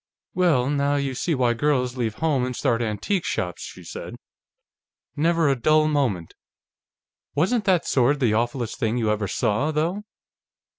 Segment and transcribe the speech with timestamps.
[0.33, 4.15] "Well, now you see why girls leave home and start antique shops," she said.
[5.15, 6.33] "Never a dull moment....
[7.35, 10.01] Wasn't that sword the awfullest thing you ever saw, though?"